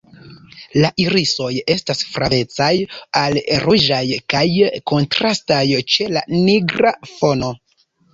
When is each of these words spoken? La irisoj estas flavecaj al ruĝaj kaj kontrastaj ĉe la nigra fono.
La 0.83 0.89
irisoj 1.01 1.49
estas 1.73 1.99
flavecaj 2.13 2.69
al 3.21 3.37
ruĝaj 3.65 3.99
kaj 4.35 4.41
kontrastaj 4.93 5.61
ĉe 5.93 6.09
la 6.17 6.25
nigra 6.49 6.95
fono. 7.13 7.53